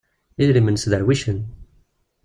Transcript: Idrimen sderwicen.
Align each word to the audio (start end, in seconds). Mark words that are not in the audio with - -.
Idrimen 0.43 0.77
sderwicen. 0.83 1.39